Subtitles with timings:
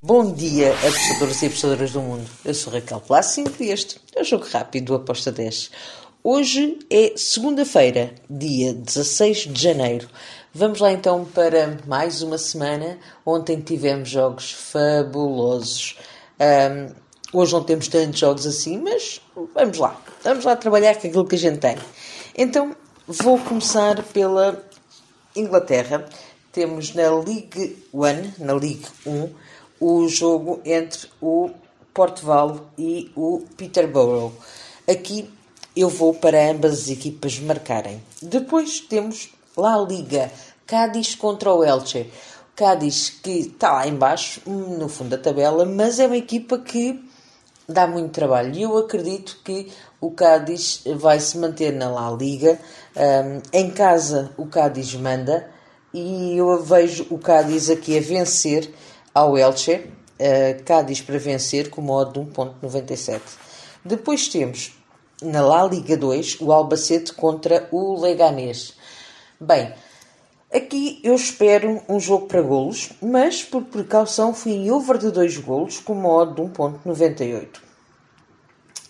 [0.00, 2.24] Bom dia, apostadores e apostadoras do mundo.
[2.44, 5.72] Eu sou Raquel Plácido e este é o Jogo Rápido do Aposta 10.
[6.22, 10.08] Hoje é segunda-feira, dia 16 de janeiro.
[10.54, 12.96] Vamos lá então para mais uma semana.
[13.26, 15.98] Ontem tivemos jogos fabulosos.
[16.40, 16.94] Um,
[17.36, 19.20] hoje não temos tantos jogos assim, mas
[19.52, 20.00] vamos lá.
[20.22, 21.76] Vamos lá trabalhar com aquilo que a gente tem.
[22.36, 22.70] Então,
[23.04, 24.64] vou começar pela
[25.34, 26.08] Inglaterra.
[26.52, 29.28] Temos na League One, na League 1,
[29.80, 31.50] o jogo entre o
[31.92, 34.32] Portugal e o Peterborough.
[34.88, 35.30] Aqui
[35.76, 38.02] eu vou para ambas as equipas marcarem.
[38.22, 40.30] Depois temos lá a Liga,
[40.66, 42.10] Cádiz contra o Elche.
[42.54, 47.00] Cádiz que está lá embaixo, no fundo da tabela, mas é uma equipa que
[47.68, 48.54] dá muito trabalho.
[48.54, 49.68] E eu acredito que
[50.00, 52.58] o Cádiz vai se manter na La Liga.
[52.96, 55.48] Um, em casa o Cádiz manda
[55.92, 58.72] e eu vejo o Cádiz aqui a vencer
[59.18, 63.20] ao Elche, uh, Cádiz para vencer com modo de 1.97.
[63.84, 64.72] Depois temos
[65.20, 68.74] na La Liga 2 o Albacete contra o Leganés.
[69.40, 69.72] Bem,
[70.52, 75.38] aqui eu espero um jogo para golos, mas por precaução fui em over de 2
[75.38, 77.48] golos com modo de 1.98.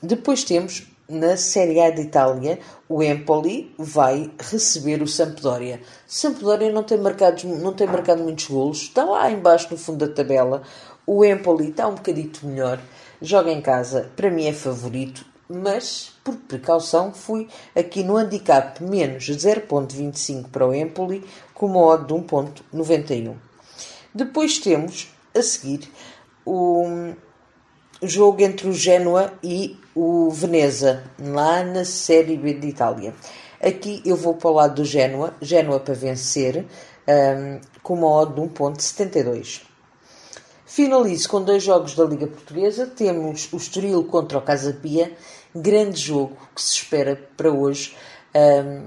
[0.02, 5.80] Depois temos na Série A de Itália, o Empoli vai receber o Sampdoria.
[6.06, 10.14] Sampdoria não tem marcado, não tem marcado muitos golos, está lá embaixo no fundo da
[10.14, 10.62] tabela.
[11.06, 12.78] O Empoli está um bocadito melhor,
[13.22, 19.24] joga em casa, para mim é favorito, mas por precaução fui aqui no handicap menos
[19.24, 23.34] 0.25 para o Empoli com uma odd de 1.91.
[24.14, 25.90] Depois temos a seguir
[26.44, 27.14] o
[28.02, 33.14] jogo entre o Genoa e o Veneza, lá na Série B de Itália.
[33.60, 36.64] Aqui eu vou para o lado do Genoa, Genoa para vencer,
[37.08, 39.62] um, com uma odd de 1.72.
[40.64, 42.86] Finalizo com dois jogos da Liga Portuguesa.
[42.86, 45.12] Temos o Estoril contra o Casa Pia,
[45.54, 47.96] grande jogo que se espera para hoje.
[48.34, 48.86] Um,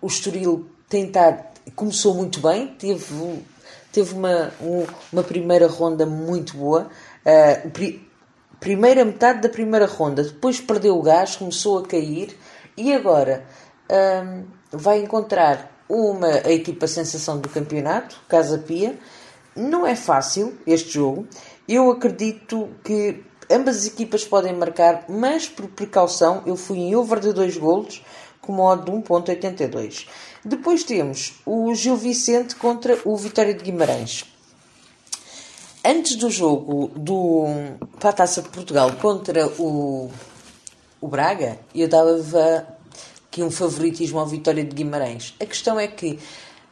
[0.00, 3.42] o Estoril tentar começou muito bem, teve,
[3.92, 6.88] teve uma, um, uma primeira ronda muito boa.
[7.24, 8.00] Uh,
[8.60, 12.36] primeira metade da primeira ronda, depois perdeu o gás, começou a cair
[12.76, 13.44] e agora
[13.90, 18.98] um, vai encontrar uma a equipa sensação do campeonato, Casa Pia.
[19.54, 21.26] Não é fácil este jogo.
[21.68, 27.20] Eu acredito que ambas as equipas podem marcar, mas por precaução eu fui em over
[27.20, 28.02] de dois golos
[28.46, 30.06] com modo de 1.82.
[30.44, 34.24] Depois temos o Gil Vicente contra o Vitória de Guimarães
[35.86, 37.44] antes do jogo do,
[38.00, 40.10] para a Taça de Portugal contra o,
[41.00, 42.66] o Braga, eu dava
[43.28, 45.34] aqui um favoritismo ao Vitória de Guimarães.
[45.40, 46.18] A questão é que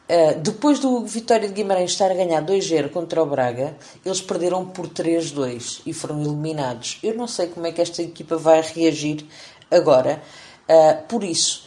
[0.07, 3.75] Uh, depois do Vitória de Guimarães estar a ganhar 2-0 contra o Braga,
[4.05, 6.99] eles perderam por 3-2 e foram eliminados.
[7.01, 9.25] Eu não sei como é que esta equipa vai reagir
[9.71, 10.21] agora.
[10.69, 11.64] Uh, por isso,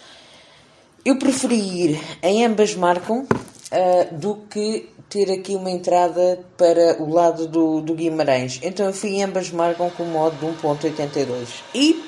[1.09, 7.11] eu preferi ir em ambas marcam uh, do que ter aqui uma entrada para o
[7.11, 8.61] lado do, do Guimarães.
[8.63, 11.47] Então eu fui ambas marcam com modo de 1.82.
[11.75, 12.05] E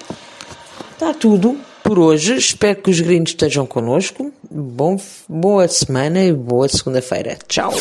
[0.92, 2.36] está tudo por hoje.
[2.36, 4.30] Espero que os gringos estejam connosco.
[4.50, 7.38] Bom, boa semana e boa segunda-feira.
[7.48, 7.72] Tchau!